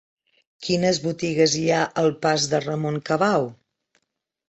[0.67, 3.51] Quines botigues hi ha al pas de Ramon Cabau?